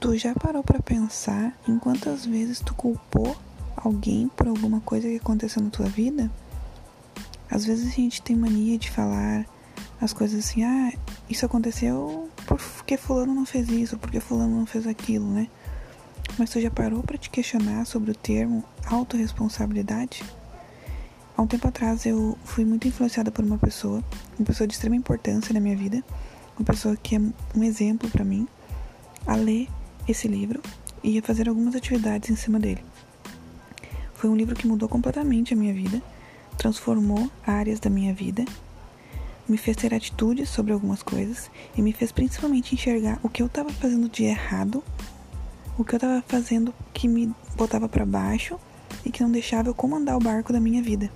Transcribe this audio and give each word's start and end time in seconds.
Tu 0.00 0.16
já 0.16 0.32
parou 0.32 0.62
para 0.62 0.80
pensar 0.80 1.58
em 1.66 1.76
quantas 1.76 2.24
vezes 2.24 2.60
tu 2.60 2.72
culpou 2.72 3.36
alguém 3.76 4.28
por 4.28 4.46
alguma 4.46 4.80
coisa 4.80 5.08
que 5.08 5.16
aconteceu 5.16 5.60
na 5.60 5.70
tua 5.70 5.86
vida? 5.86 6.30
Às 7.50 7.64
vezes 7.64 7.88
a 7.88 7.96
gente 7.96 8.22
tem 8.22 8.36
mania 8.36 8.78
de 8.78 8.92
falar 8.92 9.44
as 10.00 10.12
coisas 10.12 10.38
assim, 10.38 10.62
ah, 10.62 10.92
isso 11.28 11.44
aconteceu 11.44 12.30
porque 12.46 12.96
fulano 12.96 13.34
não 13.34 13.44
fez 13.44 13.68
isso, 13.70 13.98
porque 13.98 14.20
fulano 14.20 14.56
não 14.56 14.66
fez 14.66 14.86
aquilo, 14.86 15.28
né? 15.32 15.48
Mas 16.38 16.50
tu 16.50 16.60
já 16.60 16.70
parou 16.70 17.02
para 17.02 17.18
te 17.18 17.28
questionar 17.28 17.84
sobre 17.84 18.12
o 18.12 18.14
termo 18.14 18.62
autorresponsabilidade? 18.86 20.22
Há 21.36 21.42
um 21.42 21.46
tempo 21.48 21.66
atrás 21.66 22.06
eu 22.06 22.38
fui 22.44 22.64
muito 22.64 22.86
influenciada 22.86 23.32
por 23.32 23.44
uma 23.44 23.58
pessoa, 23.58 24.04
uma 24.38 24.46
pessoa 24.46 24.68
de 24.68 24.74
extrema 24.74 24.94
importância 24.94 25.52
na 25.52 25.58
minha 25.58 25.76
vida, 25.76 26.04
uma 26.56 26.64
pessoa 26.64 26.96
que 26.96 27.16
é 27.16 27.18
um 27.18 27.64
exemplo 27.64 28.08
para 28.08 28.24
mim, 28.24 28.46
a 29.26 29.34
ler 29.34 29.68
esse 30.08 30.26
livro 30.26 30.60
e 31.02 31.12
ia 31.12 31.22
fazer 31.22 31.48
algumas 31.48 31.74
atividades 31.74 32.30
em 32.30 32.36
cima 32.36 32.58
dele. 32.58 32.84
Foi 34.14 34.28
um 34.28 34.36
livro 34.36 34.56
que 34.56 34.66
mudou 34.66 34.88
completamente 34.88 35.54
a 35.54 35.56
minha 35.56 35.72
vida, 35.72 36.02
transformou 36.56 37.30
áreas 37.46 37.78
da 37.78 37.88
minha 37.88 38.12
vida, 38.12 38.44
me 39.48 39.56
fez 39.56 39.76
ter 39.76 39.94
atitudes 39.94 40.48
sobre 40.48 40.72
algumas 40.72 41.02
coisas 41.02 41.50
e 41.76 41.80
me 41.80 41.92
fez 41.92 42.12
principalmente 42.12 42.74
enxergar 42.74 43.18
o 43.22 43.28
que 43.28 43.42
eu 43.42 43.46
estava 43.46 43.70
fazendo 43.70 44.08
de 44.08 44.24
errado, 44.24 44.82
o 45.78 45.84
que 45.84 45.94
eu 45.94 45.98
estava 45.98 46.22
fazendo 46.26 46.74
que 46.92 47.06
me 47.06 47.32
botava 47.56 47.88
para 47.88 48.04
baixo 48.04 48.58
e 49.04 49.10
que 49.10 49.22
não 49.22 49.30
deixava 49.30 49.68
eu 49.68 49.74
comandar 49.74 50.16
o 50.16 50.20
barco 50.20 50.52
da 50.52 50.60
minha 50.60 50.82
vida. 50.82 51.10